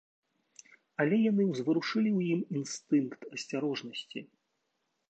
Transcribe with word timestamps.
Але 1.03 1.17
яны 1.31 1.43
ўзварушылі 1.51 2.09
ў 2.17 2.35
ім 2.37 2.41
інстынкт 2.61 3.19
асцярожнасці. 3.35 4.19